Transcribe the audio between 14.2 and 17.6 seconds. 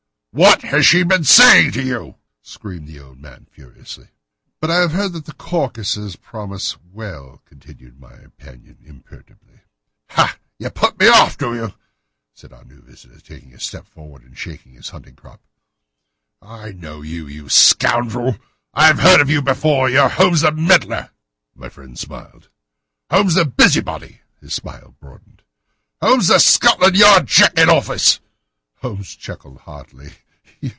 and shaking his hunting crop. "I know you, you